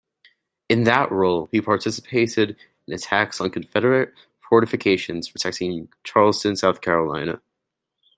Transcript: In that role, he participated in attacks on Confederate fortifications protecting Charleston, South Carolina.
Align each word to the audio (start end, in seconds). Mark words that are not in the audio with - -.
In 0.67 0.85
that 0.85 1.11
role, 1.11 1.47
he 1.51 1.61
participated 1.61 2.57
in 2.87 2.93
attacks 2.95 3.39
on 3.39 3.51
Confederate 3.51 4.11
fortifications 4.49 5.29
protecting 5.29 5.89
Charleston, 6.03 6.55
South 6.55 6.81
Carolina. 6.81 7.39